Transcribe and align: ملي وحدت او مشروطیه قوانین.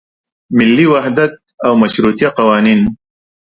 ملي 0.57 0.85
وحدت 0.93 1.33
او 1.65 1.71
مشروطیه 1.81 2.29
قوانین. 2.37 2.81